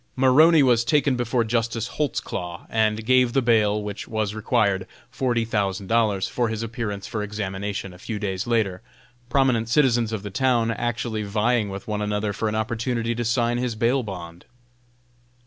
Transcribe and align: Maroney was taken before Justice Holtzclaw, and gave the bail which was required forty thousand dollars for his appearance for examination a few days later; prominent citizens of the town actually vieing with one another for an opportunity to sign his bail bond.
Maroney 0.15 0.63
was 0.63 0.83
taken 0.83 1.15
before 1.15 1.43
Justice 1.43 1.89
Holtzclaw, 1.89 2.65
and 2.71 3.05
gave 3.05 3.33
the 3.33 3.41
bail 3.43 3.79
which 3.83 4.07
was 4.07 4.33
required 4.33 4.87
forty 5.11 5.45
thousand 5.45 5.85
dollars 5.85 6.27
for 6.27 6.49
his 6.49 6.63
appearance 6.63 7.05
for 7.05 7.21
examination 7.21 7.93
a 7.93 7.99
few 7.99 8.17
days 8.17 8.47
later; 8.47 8.81
prominent 9.29 9.69
citizens 9.69 10.11
of 10.11 10.23
the 10.23 10.31
town 10.31 10.71
actually 10.71 11.23
vieing 11.23 11.69
with 11.69 11.87
one 11.87 12.01
another 12.01 12.33
for 12.33 12.49
an 12.49 12.55
opportunity 12.55 13.13
to 13.13 13.23
sign 13.23 13.59
his 13.59 13.75
bail 13.75 14.01
bond. 14.01 14.43